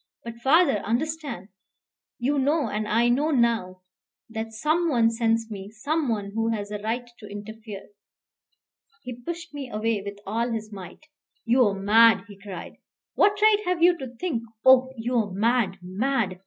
But, 0.23 0.37
father, 0.37 0.79
understand! 0.83 1.49
You 2.17 2.39
know, 2.39 2.67
and 2.69 2.87
I 2.87 3.07
know 3.07 3.29
now, 3.29 3.83
that 4.31 4.51
some 4.51 4.89
one 4.89 5.11
sends 5.11 5.51
me, 5.51 5.69
some 5.69 6.09
one 6.09 6.31
who 6.31 6.49
has 6.49 6.71
a 6.71 6.79
right 6.79 7.07
to 7.19 7.27
interfere." 7.29 7.87
He 9.03 9.13
pushed 9.21 9.53
me 9.53 9.69
away 9.69 10.01
with 10.03 10.17
all 10.25 10.49
his 10.51 10.73
might. 10.73 11.05
"You 11.45 11.67
are 11.67 11.75
mad," 11.79 12.23
he 12.27 12.35
cried. 12.35 12.77
"What 13.13 13.39
right 13.43 13.61
have 13.65 13.83
you 13.83 13.95
to 13.99 14.07
think? 14.15 14.41
Oh, 14.65 14.91
you 14.97 15.15
are 15.17 15.29
mad 15.31 15.77
mad! 15.83 16.39